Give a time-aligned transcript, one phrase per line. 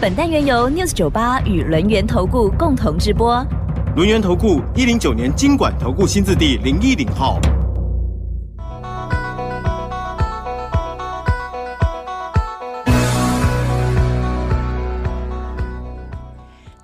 [0.00, 3.44] 本单元由 News 九八与轮源投顾共同直播。
[3.96, 7.40] 轮源投顾一零九年经管投顾新字第零一零号。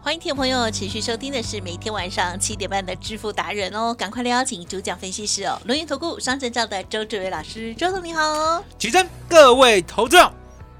[0.02, 8.60] 欢迎听众朋友持续收听的是每天晚上七点半的致富达人哦，赶快来邀请主讲分析师哦，轮源投顾双证照的周志伟老师，周总你好。
[8.76, 10.32] 起身，各位投资者，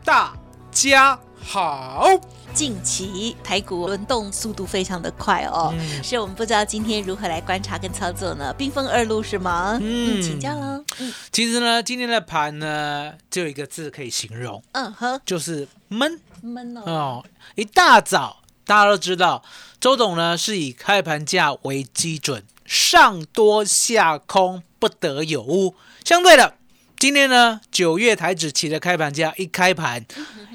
[0.04, 0.32] 大
[0.72, 2.08] 家好。
[2.54, 8.54] 近期台股轮动速度非常的快哦，嗯是我们不知道今天如何来观察跟操作呢？
[8.56, 9.76] 兵分二路是吗？
[9.82, 10.84] 嗯，嗯请教喽。
[11.00, 16.82] 嗯其实呢，今天的盘呢，只有一个字可以形容，嗯哼，就是闷闷哦。
[16.86, 17.24] 哦。
[17.56, 19.42] 一大早，大家都知道，
[19.80, 25.74] 周董呢是以开盘价为基准，上多下空不得有误。
[26.04, 26.54] 相对的，
[27.00, 30.06] 今天呢，九月台指期的开盘价一开盘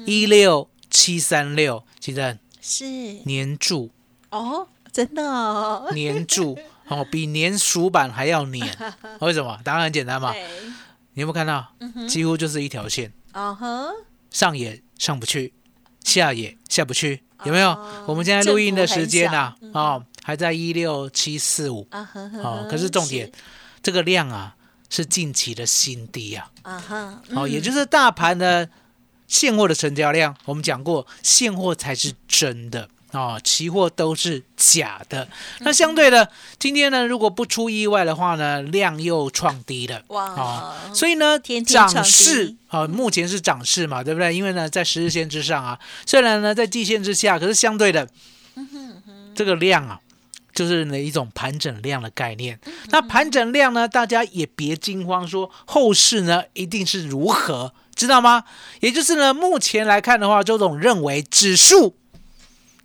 [0.06, 2.84] 一六七三六，其实是
[3.24, 3.90] 年柱。
[4.30, 5.90] 哦，真的哦。
[5.94, 8.76] 黏住哦，比粘鼠板还要黏。
[9.20, 9.58] 为什么？
[9.64, 10.34] 答案很简单嘛。
[11.14, 11.72] 你有没有看到？
[12.08, 13.92] 几乎就是一条线，哦呵，
[14.30, 15.52] 上也上不去，
[16.04, 17.70] 下也下不去，有没有？
[17.70, 22.66] 哦我们现在录音的时间啊哦，还在一六七四五啊呵呵哦。
[22.70, 23.30] 可是重点，
[23.82, 24.54] 这个量啊
[24.88, 26.50] 是近期的新低啊。
[26.62, 28.68] 啊哈，哦，也嗯就是大盘的
[29.30, 35.28] 现货的成交量，我们讲过，现货才是真的哦，期货都是假的。
[35.60, 36.28] 那相对的，
[36.58, 40.02] 今天呢，如果不出意外的话呢，量又创低了。
[40.08, 44.34] 哇哦，所以呢涨势低啊、目前是涨势嘛，对不对？
[44.34, 48.08] 因为呢，在十日线之上啊，虽然呢在季线之下，可是相对的，
[49.36, 50.00] 这个量啊，
[50.52, 52.58] 就是呢一种盘整量的概念。
[52.90, 58.44] 那盘整量呢，大家也别惊慌，说后市呢一定是如何，知道吗？
[58.80, 61.96] 也就是呢，目前来看的话，周总认为指数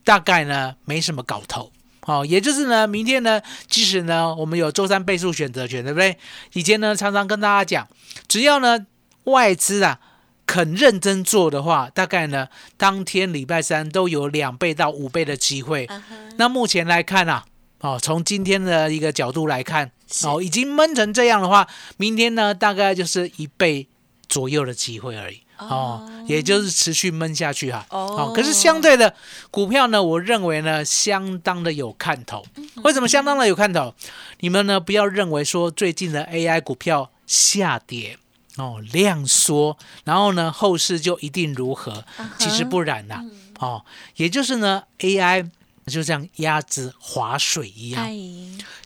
[0.03, 1.72] 大概呢没什么搞头。
[2.02, 6.18] 哦，也就是呢，明天呢，即使呢，我们有周三倍数选择权，对不对？
[6.52, 7.88] 以前呢，常常跟大家讲，
[8.28, 8.86] 只要呢
[9.24, 10.00] 外资啊
[10.46, 15.90] 肯认真做的话，大概呢当天礼拜三都有两倍到五倍的机会。
[16.36, 17.46] 那目前来看啊，
[17.80, 23.88] 哦，从今天的一个角度来看，是哦，已经闷成这样的话，明天呢大概就是一倍
[24.35, 25.40] 左右的机会而已。
[25.57, 29.16] 哦，也就是持续闷下去哈、哦可是相对的
[29.50, 32.44] 股票呢，我认为呢相当的有看头。
[32.57, 33.94] 嗯为什么相当的有看头？
[34.41, 38.18] 你们呢不要认为说最近的 AI 股票下跌
[38.57, 42.03] 哦量缩，然后呢后市就一定如何？
[42.38, 43.23] 其实不然呐、
[43.59, 43.85] 哦，
[44.17, 45.50] 也就是呢 AI
[45.88, 48.12] 就像鸭子划水一样，嗨，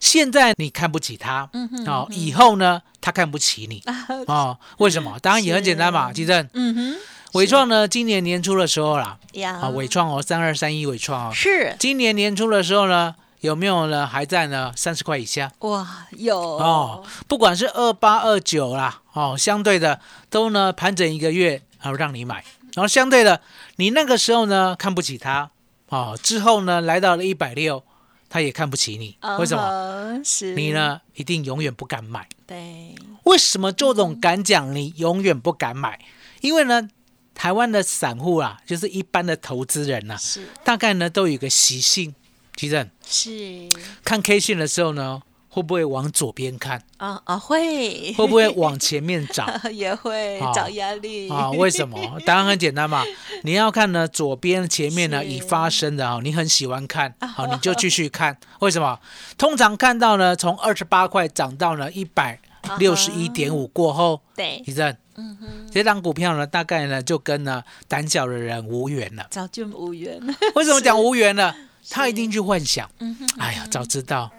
[0.02, 3.82] 现在你看不起他，嗯哼哦，以后呢他看不起你。
[4.28, 5.18] 哦，为什么？
[5.20, 6.48] 当然也很简单嘛，其正。
[6.54, 6.98] 嗯哼，
[7.34, 11.76] 伟创呢，今年年初的时候啦，呀，啊，伟创哦，三二三一伟创哦，是。
[11.80, 14.06] 今年年初的时候呢，有没有呢？
[14.06, 16.38] 还在呢三十块以下哇，有。
[16.38, 22.44] 哦，不管是二八二九啦，哦，相对的都呢盘整一个月，然后让你买，
[22.74, 23.40] 然后相对的
[23.78, 25.50] 你那个时候呢看不起它，
[25.90, 27.84] 哦，之后呢来到了一百六，
[28.30, 30.22] 他也看不起你，为什么？
[30.56, 30.72] 你？
[30.72, 32.28] 呢一定永远不敢买。
[32.46, 36.00] 对，为什么周总敢讲你永远不敢买？
[36.42, 36.90] 因为呢，
[37.34, 42.14] 台湾的散户啊，就是一般的投资人呐、是大概呢都有一个习性，
[42.56, 43.70] 其实是
[44.04, 45.22] 看 K 线的时候呢，
[45.60, 46.82] 会不会往左边看？
[46.98, 49.46] 啊啊，会 会不会往前面找？
[49.72, 52.00] 也会啊找压力啊，为什么？
[52.26, 53.04] 答案很简单嘛，
[53.44, 58.38] 你要看呢，左边前面呢已发生的啊，你很喜欢看，好，你就继续看。
[58.60, 59.00] 为什么？
[59.38, 62.40] 通常看到呢，从二十八块涨到了一百
[62.78, 69.28] 六十一点五过后，对，其实嗯哼，这张股票呢，大概呢就跟呢胆小的人无缘了。
[69.30, 71.54] 早就无缘了，为什么讲无缘了？
[71.90, 74.30] 他一定去幻想，嗯哼，哎呀，早知道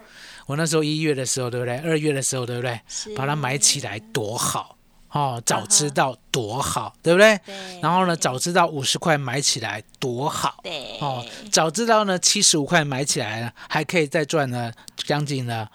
[0.51, 1.77] 我那时候一月的时候，对不对？
[1.77, 2.77] 二月的时候，对不对？
[3.15, 4.75] 把它买起来多好
[5.09, 7.39] 哦，早知道多好，对不对？
[7.45, 15.65] 对，然后呢，早知道五十块买起来多好对，哦，早知道呢七十五块买起来呢，还可以再赚呢将近呢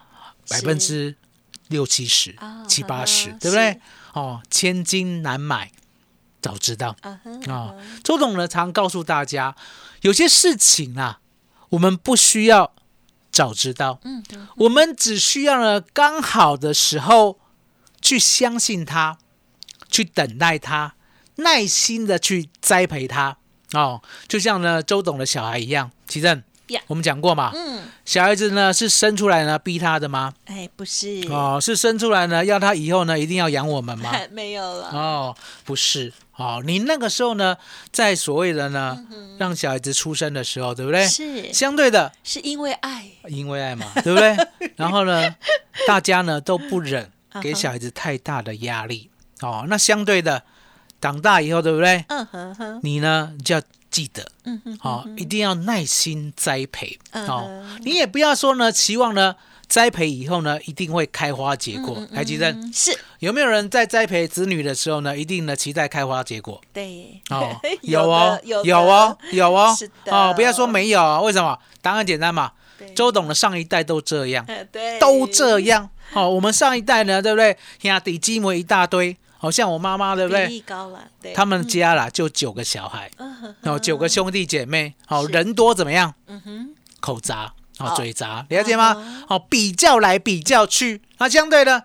[0.51, 1.17] 百分之
[1.69, 3.81] 六七十啊、七八十啊，对不对？
[4.13, 5.73] 哦，千金难买，
[6.43, 6.95] 早知道。
[7.01, 7.75] 啊、
[8.05, 9.57] 周董呢常告诉大家，
[10.03, 11.21] 有些事情啊，
[11.71, 12.73] 我们不需要
[13.37, 17.39] 早知道，嗯嗯我们只需要呢刚好的时候
[18.01, 19.19] 去相信他，
[19.91, 20.95] 去等待他，
[21.37, 23.37] 耐心的去栽培他。
[23.73, 30.33] 哦，就像呢周董的小孩一样，奇正呀我们讲过嘛，嗯，小孩子呢是生出来呢逼他的吗？
[30.47, 34.13] 哎，不是，哦，是生出来呢要他以后呢一定要养我们吗？
[34.33, 37.57] 没有了，哦，不是，哦，你那个时候呢，
[37.93, 38.99] 在所谓的呢，
[39.39, 41.05] 让小孩子出生的时候，对不对？
[41.05, 41.53] 嗯是。
[41.53, 44.37] 相对的，是因为爱，因为爱嘛，对不对？
[44.77, 45.35] 然后呢，
[45.87, 47.11] 大家呢都不忍
[47.41, 49.11] 给小孩子太大的压力，
[49.41, 50.43] 哦，那相对的，
[51.01, 52.05] 长大以后，对不对？
[52.09, 59.35] 嗯哼哼，你呢就要记得，嗯哼，哦，一定要耐心栽培，嗯你也不要说呢，期望呢。
[59.69, 61.97] 栽培以后呢，一定会开花结果。
[61.99, 66.61] 嗯还记得嗯是有没有人在栽培子女的时候呢，一定呢期待开花结果？
[66.73, 67.51] 对，哦，
[67.83, 71.59] 有哦的，有有哦，有哦，是的哦，不要说没有啊，为什么？
[71.83, 72.53] 答案简单嘛，
[72.95, 75.91] 周董的上一代都这样，呃 对，都这样。
[76.13, 77.59] 哦，我们上一代呢，对不对？
[77.83, 79.17] 兄弟姊妹一大堆，
[79.47, 80.61] 好像我妈妈，对不比对？
[80.63, 83.09] 高了，对，他们家啦就九个小孩，
[83.63, 86.13] 哦，九个兄弟姐妹，好，人多怎么样？
[86.27, 89.25] 嗯哼，口杂，哦，好嘴杂，了解吗嗯？
[89.29, 91.85] 哦，比较来比较去，那相对的，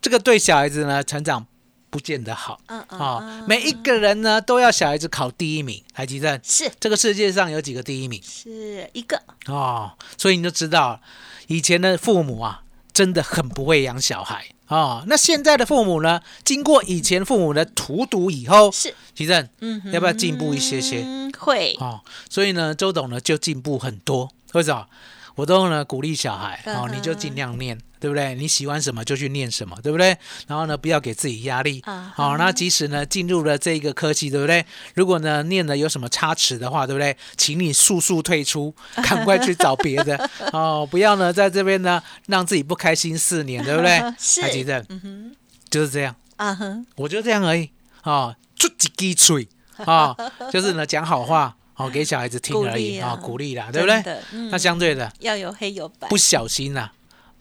[0.00, 1.46] 这个对小孩子呢成长
[1.90, 2.58] 不见得好。
[2.68, 6.40] 嗯嗯，每一个人呢都要小孩子考第一名，还记得？
[6.42, 9.92] 是这个世界上有几个第一名是一个，哦？
[10.16, 10.98] 所以你就知道，
[11.48, 12.62] 以前的父母啊，
[12.94, 15.04] 真的很不会养小孩哦。
[15.06, 21.02] 那现在的父母呢，经过以前父母的荼毒以后，是，其正嗯，要不要进步一些些？
[21.04, 24.30] 嗯会，哦，所以呢，周董呢就进步很多。
[24.52, 24.86] 为什么？
[25.36, 28.34] 我都呢鼓励小孩哦，嗯哼你就尽量念，对不对？
[28.34, 30.16] 你喜欢什么就去念什么，对不对？
[30.48, 31.80] 然后呢，不要给自己压力。
[31.84, 34.64] 啊好、那即使呢进入了这个科技，对不对？
[34.94, 37.16] 如果呢念的有什么差池的话，对不对？
[37.36, 38.74] 请你速速退出，
[39.04, 44.00] 赶快去找别的哦，不要呢在这边呢让自己不开心四年，对不对？
[44.18, 45.36] 是还记得嗯哼，
[45.70, 47.70] 就是这样，啊哼，我就这样而已
[48.04, 49.48] 哦，出几支嘴
[49.84, 50.16] 啊，
[50.50, 53.10] 就是呢讲好话哦给小孩子听而已啊。
[53.10, 54.02] 啊、鼓励啦，对不对？
[54.50, 56.08] 那相对的，要有黑有白。
[56.08, 56.90] 不，小心呐、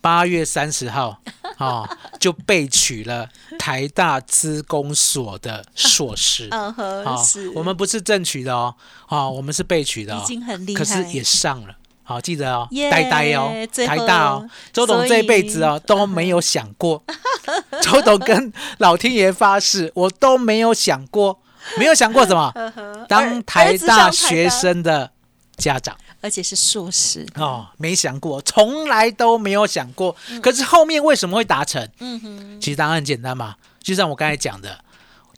[0.01, 1.19] 八月三十号
[1.57, 1.87] 哦，
[2.19, 6.47] 就被取了台大资工所的硕士。
[6.53, 8.75] 嗯哼，哦是，我们不是正取的哦，
[9.07, 11.75] 哦，我们是被取的哦已，经很厉害，可是也上了。
[12.07, 13.49] 好，记得哦，呆呆哦，
[13.87, 17.03] 台大哦，周董这一辈子哦都没有想过，
[17.81, 21.39] 周董跟老天爷发誓，我都没有想过，
[21.77, 22.53] 没有想过什么，
[23.09, 25.11] 当台大学生的
[25.57, 25.95] 家长。
[26.21, 30.15] 而且是硕士，哦，没想过，从来都没有想过。
[30.41, 31.87] 可是后面为什么会达成？
[31.99, 32.59] 嗯哼。
[32.59, 34.79] 其实答案很简单嘛，就像我刚才讲的，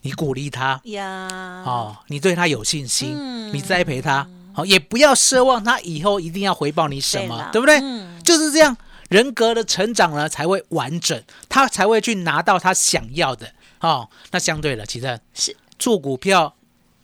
[0.03, 0.79] 你鼓励他。
[0.85, 1.27] 呀，
[1.65, 3.53] 哦，你对他有信心，嗯。
[3.53, 4.25] 你栽培他，
[4.56, 7.80] 哦，也不要奢望他以后一定要回报你什么对不对？
[7.83, 8.21] 嗯。
[8.23, 8.77] 就是这样，
[9.09, 13.51] 人格的成长呢才会完整，他才会去拿到他想要的。
[13.81, 16.56] 哦，那相对了，其实是做股票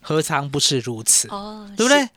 [0.01, 1.27] 何尝不是如此？
[1.29, 2.09] 哦，对不对？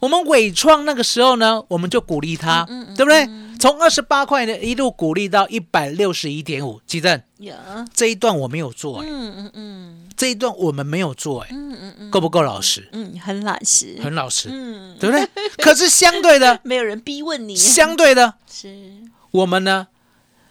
[0.00, 3.28] 我们伟创那个时候呢，我们就鼓励他，嗯嗯嗯对不对？
[3.58, 7.44] 从二十八块呢一路鼓励到一百六十一点五，记正是？
[7.44, 7.54] 有，
[7.92, 12.88] 这一段我没有做、欸，嗯嗯嗯这一段我们没有做、欸，嗯嗯嗯，够不够老实？
[12.92, 15.28] 嗯，很老实，很老实，嗯，对不对？
[15.58, 18.98] 可是相对的， 没有人逼问你，相对的，是，
[19.30, 19.88] 我们呢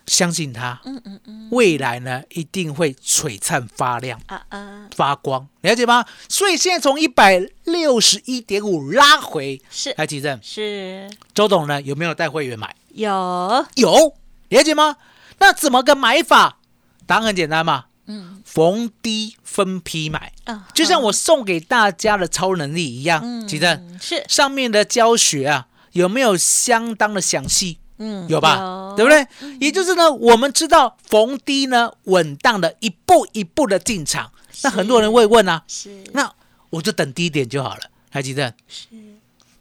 [0.10, 4.20] 相信他，嗯嗯嗯，未来呢一定会璀璨发亮。
[4.26, 6.04] 啊啊，发光，了解吗？
[6.28, 12.76] 所以现在从一百六十一点五拉回，是来提正，是周董呢有没有带会员买？
[12.96, 14.16] 有，有，
[14.50, 14.98] 了解吗？
[15.38, 16.58] 那怎么个买法？
[17.06, 23.22] 答案很简单嘛，嗯逢低分批买，啊，就像我送给大家的超能力一样。
[23.24, 27.78] 嗯吉正，是，上面的教学啊，有没有相当的详细？
[28.00, 28.94] 嗯，有吧？
[28.98, 29.28] 对不对？
[29.60, 34.32] 也就是呢，我们知道逢低呢，稳当的一步一步的进场。
[34.64, 36.34] 那很多人会问啊，是，那
[36.70, 37.82] 我就等低点就好了。
[38.10, 38.88] 还记得是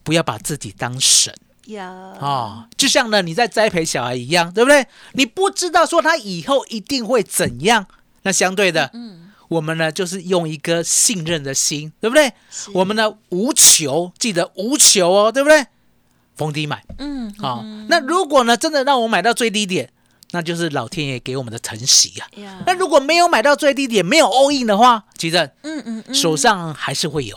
[0.03, 1.35] 不要把自己当神
[1.67, 4.87] 有哦，就像呢你在栽培小孩一样，对不对？
[5.13, 7.87] 你不知道说他以后一定会怎样，
[8.23, 12.33] 那相对的，嗯，我们呢就是用一颗信任的心，对不对？
[12.73, 15.67] 我们呢无求，记得无求哦，对不对？
[16.39, 19.91] 逢低买嗯啊、哦那如果呢真的让我买到最低点，
[20.31, 22.29] 那就是老天爷给我们的疼惜啊。
[22.41, 27.37] 呀，那如果没有买到最低点，没有 all in 的话，其实嗯嗯嗯，手上还是会有，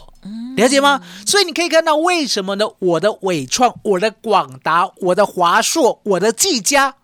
[0.58, 1.02] 了解吗？
[1.26, 2.66] 所以你可以看到为什么呢？
[2.80, 6.96] 我的伟创、我的广达、我的华硕、我的技嘉，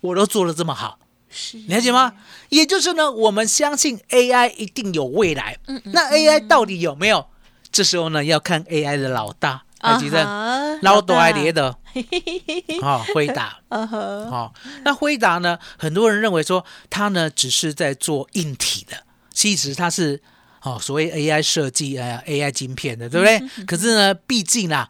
[0.00, 2.14] 我都做的这么好，是了解吗？
[2.48, 5.58] 也就是呢，我们相信 AI 一定有未来。
[5.66, 7.26] 嗯嗯那 AI 到底有没有？
[7.70, 11.76] 这时候呢，要看 AI 的老大，海基正，啊哈捞多爱老跌的，
[12.82, 14.52] 哦，辉达， 哦，
[14.84, 15.58] 那辉达呢？
[15.78, 20.20] 很多人认为说它呢只是在做硬体的，其实它是
[20.62, 23.40] 哦所谓 AI 设计呃 AI 晶片的，对不对？
[23.64, 24.88] 可是呢，毕竟啊，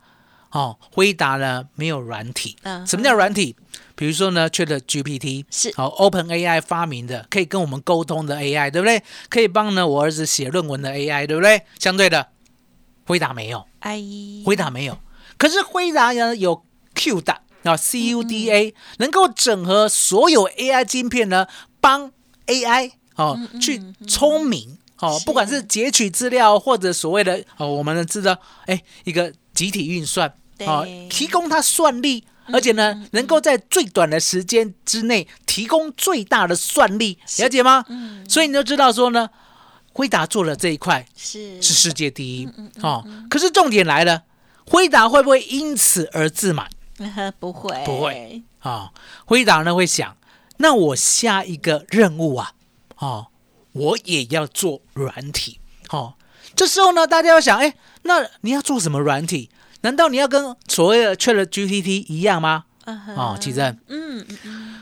[0.50, 2.56] 哦，辉达呢没有软体。
[2.62, 3.56] 嗯什么叫软体？
[3.94, 9.02] 比如说呢，Chat GPT 是好、Open AI 发明的，可以跟我们沟通的 AI，对不对？
[9.28, 11.62] 可以帮呢我儿子写论文的 AI，对不对？
[11.78, 12.28] 相对的，
[13.10, 13.66] 辉达没有。
[13.80, 14.00] 哎，
[14.46, 14.96] 回答没有，
[15.36, 16.62] 可是回答呢有
[16.94, 17.32] Q 的
[17.64, 21.48] 啊 CUDA，能够整合所有 AI 晶片呢，
[21.80, 22.12] 帮
[22.46, 32.24] AI 哦去聪明哦，不管是截取资料或者所谓的哦，我们知道哎一个集体运算哦，提供它算力。
[32.52, 37.84] 而且呢，能够在最短的时间之内提供最大的算力，了解吗？
[38.28, 39.30] 所以你就知道说呢，
[39.92, 42.48] 辉达做了这一块，是是世界第一
[42.82, 43.04] 哦。
[43.28, 44.22] 可是重点来了，
[44.66, 46.68] 辉达会不会因此而自满
[46.98, 48.92] 嗯 不会，不会，啊？
[49.24, 50.16] 辉达呢会想，
[50.58, 52.52] 那我下一个任务啊，
[52.98, 53.26] 哦，
[53.72, 55.58] 我也要做软体
[55.90, 56.14] 哦。
[56.54, 59.50] 这时候呢，大家要想，哎，那你要做什么软体？
[59.82, 62.64] 难道你要跟所谓的 Chat GPT 一样吗？
[63.16, 64.26] 哦，奇正，嗯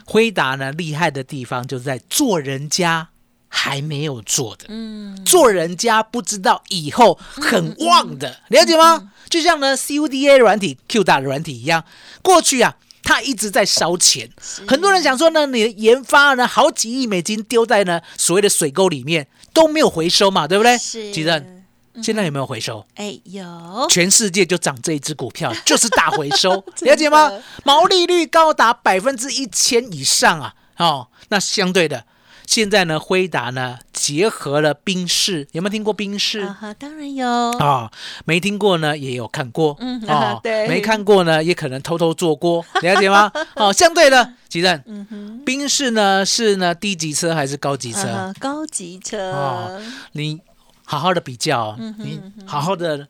[0.05, 3.09] 辉达呢厉害的地方就是在做人家
[3.49, 4.65] 还没有做的。
[4.69, 9.11] 嗯，做人家不知道以后很旺的，了解吗？
[9.29, 11.83] 就像呢 CUDA 软体、Q 大的软体一样，
[12.21, 14.29] 过去啊，它一直在烧钱。
[14.67, 20.77] 很多人想说呢，你的研发呢好几亿美金丢在呢所谓的水沟里面都没有回收嘛，对不对？
[20.77, 21.63] 是吉正，
[22.01, 22.85] 现在有没有回收？
[22.95, 27.31] 哎有，全世界就涨这一只股票，就是大回收， 了解吗？
[27.63, 30.55] 毛利率高达百分之一千以上啊！
[30.77, 32.05] 哦，那相对的，
[32.49, 36.39] 现在呢，辉达呢结合了宾士，有没有听过宾士？
[36.39, 37.27] 啊哈，当然有，
[37.59, 37.91] 啊、
[38.25, 43.31] 没听过呢，也有看过，嗯哦 对没看过呢，也可能偷偷做过， 了解吗？
[43.53, 48.33] 哦，相对的，吉正，嗯哼，宾士呢是呢低级车还是高级车？
[48.39, 49.79] 高级车哦，
[50.13, 50.41] 你
[50.85, 53.07] 好好的比较哦，嗯你好好的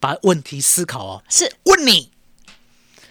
[0.00, 1.22] 把问题思考哦。
[1.28, 2.10] 是问你，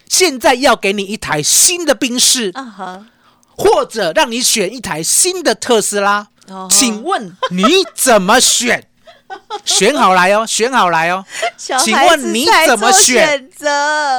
[0.09, 3.05] 现在要给你一台新的宾士，啊哈，
[3.57, 7.63] 或者让你选一台新的特斯拉，哦请问你
[7.95, 8.87] 怎么选？
[9.65, 11.25] 选好来哦，选好来哦。
[11.57, 13.69] 请问你怎么做选选择？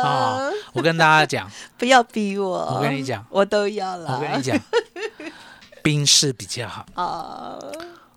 [0.02, 1.48] 啊、我跟大家讲，
[1.78, 4.14] 不要逼我，我跟你讲我都要了。
[4.16, 4.58] 我跟你讲，
[5.82, 6.84] 冰室比较好。
[6.94, 7.56] 啊，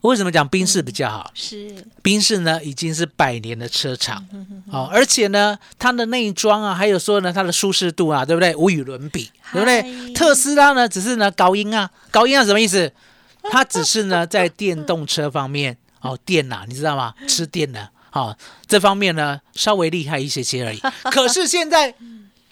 [0.02, 1.32] 为什么讲宾士比较好？
[1.34, 4.26] 是宾士呢已经是百年的车厂，
[4.72, 8.56] 哦，而且呢，它的内装啊，还有说呢，它的舒适度啊，对不对？
[8.56, 10.14] 无与伦比，对不对？
[10.14, 12.92] 特斯拉呢，只是呢高音啊，高音啊什么意思？
[13.50, 17.14] 它只是呢在电动车方面，哦，电呐、你知道吗？
[17.28, 18.38] 吃电的，哦，
[18.68, 20.80] 这方面呢稍微厉害一些些而已。
[21.12, 21.96] 可是现在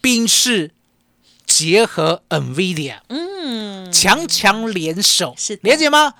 [0.01, 0.71] 宾士
[1.45, 6.13] 结合 NVIDIA，嗯，强强联手，是的了解吗？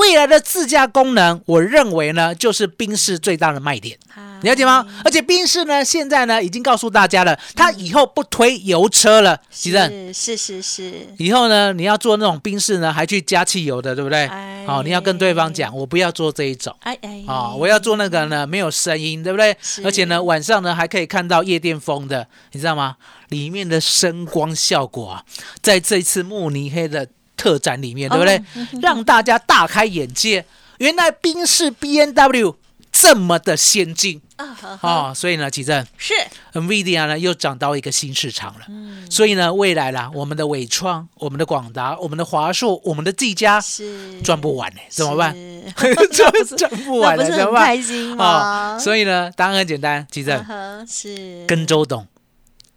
[0.00, 3.98] 未来的自驾功能，我认为呢，就是宾士最大的卖点，
[4.40, 4.86] 了解吗？
[5.04, 9.90] 而且宾士呢，现在呢已经告诉大家了，它以后不推油车了，吉正。
[10.14, 14.26] 是是是是，以后呢，你要做那种宾士呢，还去加汽油的，对不对？
[14.26, 16.74] 哎好、你要跟对方讲，我不要做这一种。
[16.80, 19.54] 哎哎，啊、我要做那个呢，没有声音，对不对？
[19.84, 22.96] 而且呢，晚上呢还可以看到夜店风的，你知道吗？
[23.28, 25.24] 里面的声光效果啊，
[25.60, 27.06] 在这一次慕尼黑的
[27.40, 28.42] 特展里面，对不对？
[28.82, 30.44] 让大家大开眼界，
[30.78, 32.56] 原来宾士 B N W
[32.92, 36.12] 这么的先进啊所以呢，奇正是
[36.54, 38.66] NVIDIA 呢又涨到一个新市场了。
[39.08, 45.32] 所以呢，未来啦，我们的伟创、我们的广达、我们的华硕、我们的技嘉是赚不完呢，怎么办？
[45.34, 47.66] 是 赚 赚不完了，那不是很怎么办？
[47.66, 48.78] 开心吗？
[48.78, 52.06] 所以呢，答案很简单，奇正啊是跟周董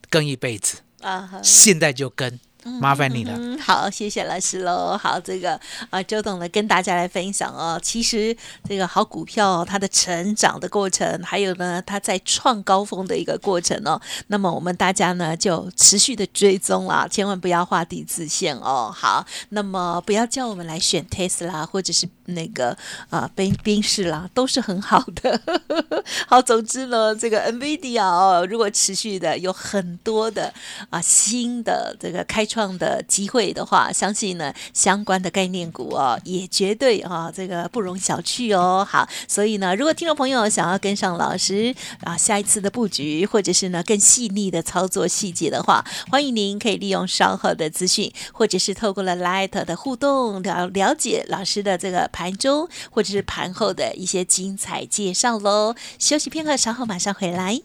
[0.10, 1.28] 跟一辈子，啊。
[1.42, 2.40] 现在就跟，
[2.80, 3.34] 麻烦你了。
[3.36, 4.98] 嗯，好，谢谢老师喽。
[4.98, 7.80] 好，这个啊，周董呢跟大家来分享哦。
[7.82, 8.36] 其实
[8.68, 14.00] 这个好股票、哦、它的成长的过程，还有呢它在创高峰的一个过程哦。
[14.28, 18.92] 那么我们大家呢就持续的追踪啦，千万不要画地自限哦。
[18.94, 22.78] 好，那么不要叫我们来选 Tesla 或者是那个
[23.10, 25.40] 啊宾宾士啦，都是很好的。
[26.28, 30.54] 好，总之呢，这个 NVIDIA 哦，如果持续的有很多的
[30.90, 38.88] 啊新的这个开创的机会的话，相信呢相关的概念股哦，也绝对啊这个不容小觑哦。
[38.90, 55.76] 好，所以呢，如果听众朋友想要跟上老师啊下一次的布局，或者是呢更细腻的操作细节的话，欢迎您可以利用稍后的资讯，或者是透过了 Light 的互动了了解老师的这个盘中或者是盘后的一些精彩介绍喽。
[56.00, 57.60] 休息片刻，稍后马上回来。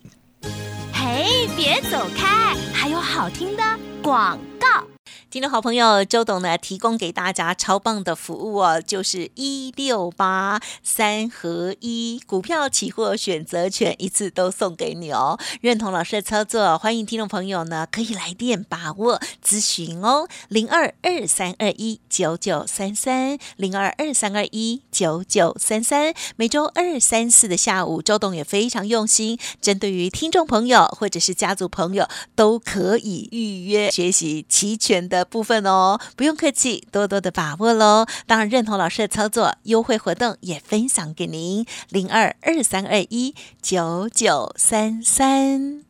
[0.92, 3.62] 嘿，别走开，还有好听的
[4.02, 4.97] 广告。
[5.30, 15.38] 听众好朋友，周董呢提供给大家超棒的服务哦，就是一六八三合一股票期货选择权一次都送给你哦。
[15.60, 26.14] 认同老师的操作，欢迎听众朋友呢可以来电把握咨询哦，零二二三二一九九三三零二二三二一九九三三。
[26.36, 38.06] 每周二、三、四的下午，周董也非常用心，针对于听众朋友或者是家族朋友都可以预约学习期权的的部分哦，不用客气，多多的把握喽。
[38.26, 45.82] 当然认同老师的操作，优惠活动也分享给您，零二二三二一九九三三。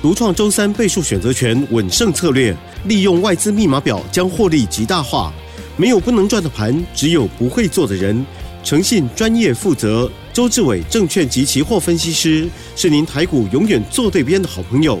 [0.00, 2.54] 独创周三倍数选择权稳胜策略，
[2.86, 5.32] 利用外资密码表将获利极大化。
[5.76, 8.24] 没有不能赚的盘，只有不会做的人。
[8.64, 15.00] 诚信、专业、负责，周志伟证券及期货分析师是您台股永远做对边的好朋友。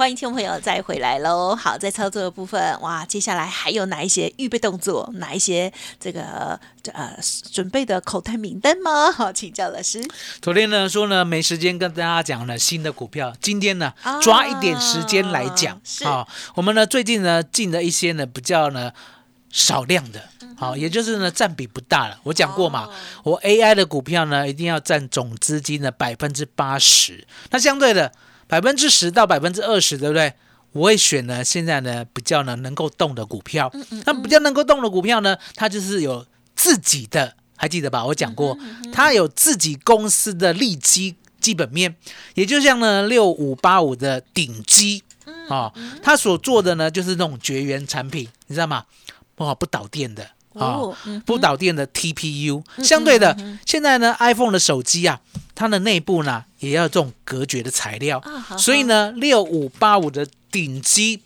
[0.00, 1.54] 欢迎听众朋友再回来喽！
[1.54, 5.06] 好，在操作的部分，哇，接下来还有哪一些预备动作？
[5.16, 6.58] 哪一些这个
[6.94, 7.14] 呃
[7.52, 9.12] 准备的口袋名单吗？
[9.12, 10.02] 好，请教老师。
[10.40, 16.26] 昨天呢说呢没时间跟大家讲了新的股票，今天呢啊抓一点时间来讲是啊。
[16.54, 18.90] 我们呢最近呢进了一些呢比较呢
[19.50, 20.22] 少量的。
[20.56, 22.18] 好，也就是呢，占比不大了。
[22.22, 27.26] 我讲过嘛，哦我 AI 的股票呢，一定要占总资金的百分之八十。
[27.50, 28.10] 那相对的，
[28.50, 30.34] 百分之十到百分之二十，对不对？
[30.72, 33.72] 我会选呢，现在呢比较呢能够动的股票。
[34.04, 38.04] 那比较能够动的股票呢，它就是有自己的，还记得吧？
[38.04, 38.58] 我讲过，
[38.92, 41.96] 它有自己公司的利基基本面，
[42.34, 45.02] 也就像呢六五八五的顶基
[45.48, 48.84] 啊，它所做的呢就是那种绝缘产品，你知道吗？
[49.36, 50.30] 哇，不导电的。
[50.54, 50.80] 啊
[51.24, 53.36] 不导电的 TPU，相对的，
[53.66, 55.20] 现在呢，iPhone 的手机啊，
[55.54, 58.22] 它的内部呢也要这种隔绝的材料，
[58.58, 61.22] 所以呢，六五八五的顶机。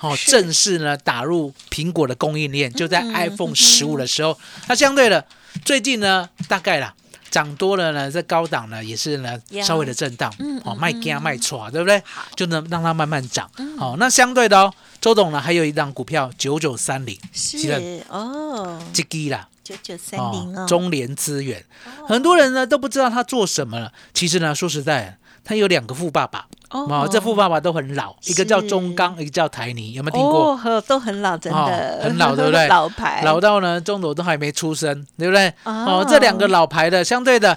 [0.00, 4.38] 哦，正式呢打入苹果的供应链，就在嗯 iPhone 十五的时候。
[4.68, 5.26] 那相对的，
[5.64, 6.94] 最近呢，大概啦
[7.32, 12.00] 涨多了呢，在高档呢也是呢稍微的震荡，嗯哦，卖 gain 卖错，对不对？
[12.04, 12.22] 好？
[12.36, 13.50] 就能让它慢慢涨。
[13.56, 13.76] 嗯。
[13.76, 21.64] 好，那相对的哦，周董呢还有一档股票九九三零，是哦，这基啦，九九三零哦，中联资源，
[22.06, 23.92] 很多人呢都不知道他做什么了。
[24.12, 26.86] 其实呢，说实在，他有两个富爸爸，哦。
[26.90, 30.58] 哦，这富爸爸都很老，一个叫中钢，一个叫台泥，有没有听过？
[30.64, 32.66] 哦，都很老，真的、哦很老对不对？
[32.66, 35.48] 老牌，老到呢，中董都还没出生，对不对？
[35.62, 36.00] 哦。
[36.02, 37.56] 哦，这两个老牌的，相对的，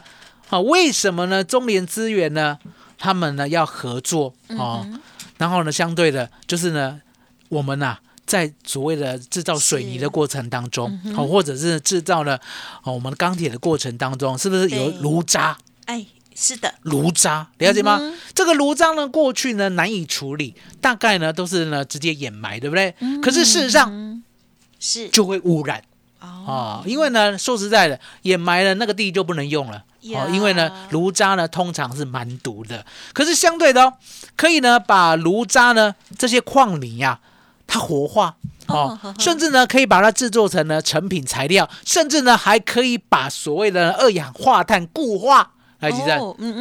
[0.50, 1.44] 哦，为什么呢？
[1.44, 2.60] 中联资源呢，
[3.00, 4.86] 他们呢要合作哦，
[5.38, 7.02] 然后呢，相对的，就是呢，
[7.52, 12.40] 我们呐、在所谓的制造水泥的过程当中，哦，或者是制造了
[12.84, 15.58] 哦我们钢铁的过程当中，是不是有对炉渣？
[15.86, 17.98] 哎，是的，炉渣了解吗？
[18.00, 22.96] 嗯这个炉渣呢，过去呢难以处理，大概呢都是呢直接掩埋，对不对？
[23.22, 24.24] 可是事实上嗯
[24.80, 25.84] 是就会污染。
[26.22, 29.84] 哦，哦，因为呢，说实在的，掩埋了那个地就不能用了。
[30.02, 33.94] 呀哦，因为呢，炉渣呢通常是蛮毒的，可是相对的哦，
[34.38, 37.20] 可以呢把炉渣呢这些矿泥呀、
[37.72, 38.36] 它活化
[38.68, 45.52] 哦，甚至呢可以把它制作成呢成品材料，甚至呢还可以把所谓的二氧化碳固化。
[45.80, 46.54] 来，吉正，哦嗯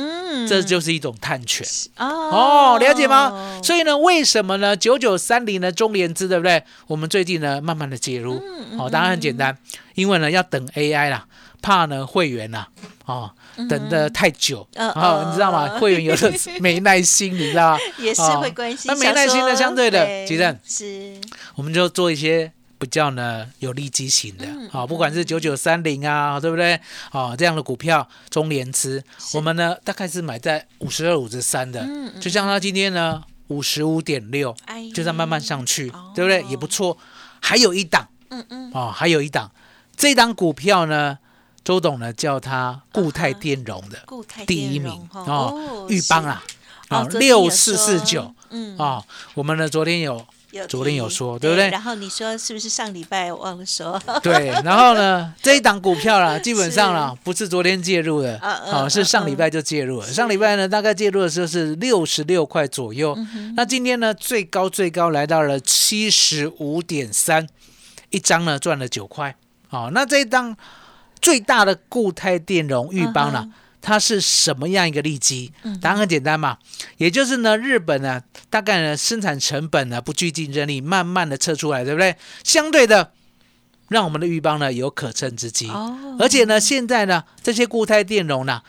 [0.46, 1.66] 嗯，这就是一种碳权。
[1.98, 3.60] 哦哦，了解吗？
[3.62, 4.74] 所以呢，为什么呢？
[4.74, 6.64] 九九三零的中联资，对不对？
[6.86, 8.40] 我们最近呢，慢慢的介入。
[8.72, 9.58] 嗯哦，当然很简单，
[9.94, 11.26] 因为呢要等 AI 啦，
[11.60, 12.68] 怕呢会员呐，
[13.10, 13.30] 哦，
[13.68, 15.68] 等的太久，嗯哦，你知道吗？
[15.72, 15.80] 嗯。
[15.80, 17.78] 会员有的没耐心，你知道吗？
[17.98, 21.20] 也是哦会关心，那没耐心的，相对的，对吉正，是。
[21.56, 26.80] 我们就做一些比较呢有利基型的，嗯好、不管是九九三零啊，对不对？
[27.12, 29.02] 哦，这样的股票中联资，
[29.34, 32.20] 我们呢大概是买在五十二、五十三的，嗯嗯。
[32.20, 36.12] 就像它今天呢五十五点六，哎就在慢慢上去，哦。
[36.14, 36.42] 对不对？
[36.48, 36.96] 也不错。
[37.40, 38.06] 还有一档。
[38.32, 39.50] 嗯嗯，哦，还有一档，
[39.96, 41.18] 这档股票呢，
[41.64, 43.98] 周董呢叫他固态电容的、
[44.46, 46.42] 第一名容哦，玉邦啊，
[46.88, 54.00] 哦，哦昨天六四四九嗯，哦，我们呢昨天有有昨天有说对不对然后你说是不是上礼拜我忘了说？
[54.20, 60.06] 对，然后呢， 这一档股票啦，基本上啦，不是昨天介入的，嗯嗯好、是上礼拜就介入了。
[60.06, 67.46] 上礼拜呢，大概介入的时候是六十六块左右，嗯那今天呢，最高最高来到了七十五点三，
[68.08, 69.36] 一张呢赚了九块。
[69.68, 70.56] 好、那这一档
[71.20, 75.52] 最大的固态电容玉邦呢，它是什么样一个利基？
[75.80, 76.58] 答案很简单嘛，
[76.98, 82.16] 也就是呢，日本呢，大概呢生产成本呢不具竞争力，慢慢的测出来，对不对？
[82.44, 83.12] 相对的，
[83.88, 85.68] 让我们的玉邦呢有可乘之机。
[85.68, 88.60] 哦而且呢，现在呢，这些固态电容呢，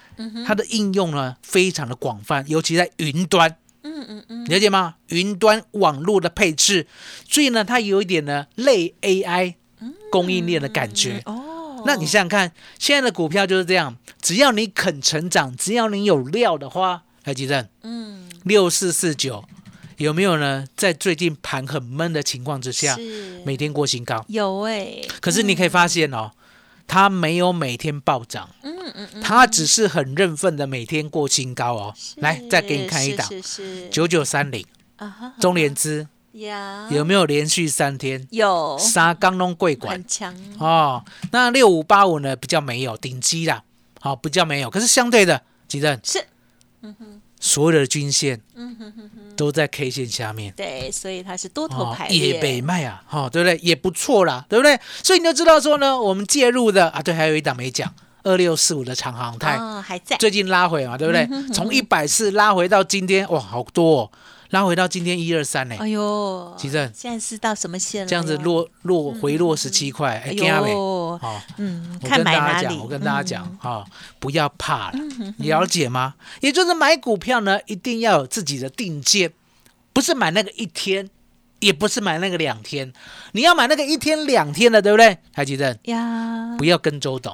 [0.47, 3.57] 它的应用呢非常的广泛，尤其在云端。
[3.83, 4.95] 嗯嗯嗯，了解吗？
[5.07, 6.85] 云端网络的配置，
[7.27, 9.55] 所以呢，它有一点呢类 AI
[10.11, 11.21] 供应链的感觉。
[11.25, 11.43] 哦，
[11.85, 18.29] 那你想想看，现在的股票就是这样，只要你肯成长，只要你有料的话，来吉正嗯。
[18.43, 19.43] 六四四九
[19.97, 20.65] 有没有呢？
[20.75, 22.97] 在最近盘很闷的情况之下，
[23.45, 24.25] 每天过新高。
[24.29, 26.31] 有哎，可是你可以发现哦，
[26.87, 31.93] 它没有每天暴涨，嗯嗯嗯，它只是很认份的每天过新高哦。
[32.15, 33.29] 来，再给你看一档
[33.91, 34.65] 九九三零
[34.95, 35.33] 啊哈。
[35.39, 41.03] 中联资呀有没有连续三天有沙钢龙桂管很强哦？
[41.31, 43.63] 那六五八五呢比较没有顶基啦，
[43.99, 44.69] 好、比较没有。
[44.69, 46.25] 可是相对的，吉正是
[46.81, 50.53] 嗯哼所有的均线嗯哼哼哼，都在 K 线下面。
[50.55, 53.57] 对，所以它是多头哦排，也列，北卖啊，哈、对不对？
[53.63, 54.79] 也不错啦，对不对？
[55.03, 57.91] 所以你就知道说呢，我们介入的啊，对，还有一档没讲，
[58.23, 61.27] 二六四五的长航泰，哦还在，最近拉回嘛，对不对？
[61.51, 64.11] 从一百四拉回到今天，哇，好多、哦，
[64.51, 68.07] 拉回到今天一二三呢，哎呦，奇正现在是到什么线了？
[68.07, 70.31] 这样子，落落回落十七块，哎？
[70.33, 72.77] 呦，好、嗯，我看跟大家讲？
[72.79, 73.85] 我跟大家讲嗯，哈、
[74.19, 74.99] 不要怕了，
[75.37, 76.15] 了解吗？
[76.41, 79.31] 也就是买股票呢，一定要有自己的定见，
[79.93, 81.09] 不是买那个一天，
[81.61, 82.91] 也不是买那个两天，
[83.31, 85.17] 你要买那个一天两天的，对不对？
[85.33, 87.33] 海吉正，呀，不要跟周董，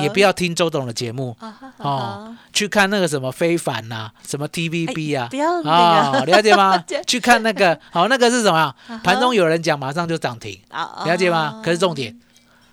[0.00, 1.36] 也不要听周董的节目。
[1.40, 6.18] 哦啊，去看那个什么非凡呐、什么 TVB 啊，哎不要那个。
[6.20, 6.82] 哦了解吗？
[7.06, 8.74] 去看那个，好，那个是什么？
[9.02, 10.58] 盘中有人讲，马上就涨停，
[11.04, 11.60] 了解吗？
[11.64, 12.18] 可是重点，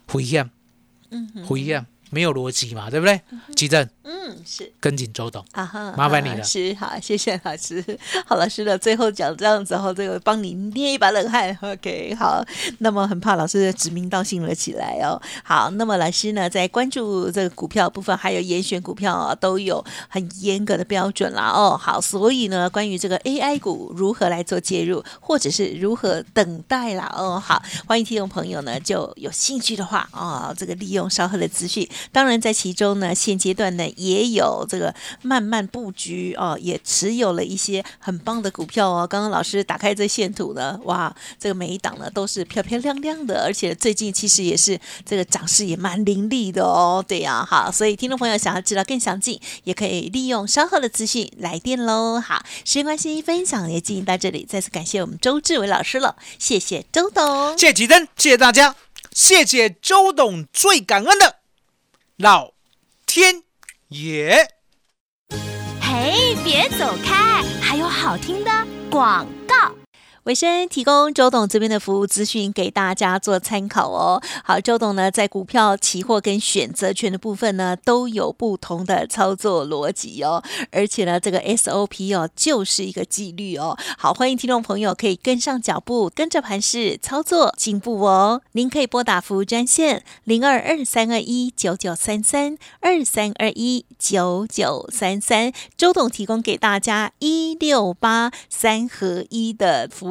[0.07, 0.49] 回验，
[1.09, 1.45] 嗯哼。
[1.45, 3.19] 回验没有逻辑嘛，对不对？
[3.55, 4.71] 吉正嗯是。
[4.79, 7.83] 跟紧周董，啊哈，麻烦你了啊是好，谢谢老师。
[8.25, 11.57] 好，老师的最后讲这样子后，这个帮你捏一把冷汗。
[11.61, 12.45] OK，好，
[12.79, 15.19] 那么很怕老师的指名道姓了起来哦。
[15.43, 21.49] 好，那么老师呢，在关注这个股票部分，还有严选股票啊，都有很严格的标准啦。
[21.49, 27.13] 哦，好，所以呢，关于这个 AI 股如何来做介入，或者是如何等待啦。
[27.15, 31.87] 哦，好，欢迎听众朋友呢，就有兴趣的话啊、这个利用稍后的资讯。
[32.11, 39.07] 当然，在其中呢，现阶段呢也有这个慢慢布局哦，也持有了一些很棒的股票哦。
[39.07, 47.03] 刚刚老师打开这线图呢，哇，这个每一档呢都是漂漂亮亮的，而且最近其实也是这个涨势也蛮凌厉的哦。
[47.07, 52.19] 对呀、好，所以听众朋友想要知道更详尽，也可以利用稍后的资讯来电喽。
[52.19, 57.57] 好，时间关系，分享也进行到这里，再次感谢我们周志伟老师了，谢谢周董。
[57.57, 58.75] 谢谢吉珍，谢谢大家，
[59.11, 61.40] 谢谢周董，最感恩的
[62.21, 62.53] 老
[63.07, 63.41] 天
[63.87, 64.47] 爷。
[65.81, 68.51] 嘿，别走开，还有好听的
[68.91, 69.25] 广
[70.25, 74.21] 尾声提供周董这边的服务资讯给大家做参考哦。
[74.43, 83.75] 好，周董呢在股票、期货跟选择权的部分呢都有不同的操作逻辑哦，而且呢这个 SOP 哦就是一个纪律哦。
[83.97, 88.43] 好，欢迎听众朋友可以跟上脚步，跟着盘势操作进步哦。
[88.51, 100.10] 您可以拨打服务专线零二二三二一九九三三二三二一九九三三，周董提供给大家一六八三合一的服务